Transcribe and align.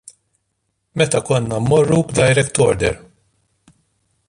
Meta 1.01 1.19
konna 1.27 1.57
mmorru 1.65 1.99
b'direct 2.07 2.61
order. 2.69 2.95